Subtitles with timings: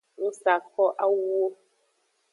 [0.21, 1.47] Ng sa ko awuwo.